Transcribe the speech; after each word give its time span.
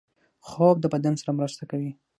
خوب 0.47 0.75
د 0.81 0.85
بدن 0.93 1.13
سره 1.21 1.31
مرسته 1.39 1.63
کوي 1.71 1.91